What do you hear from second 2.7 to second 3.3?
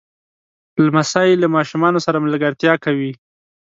کوي.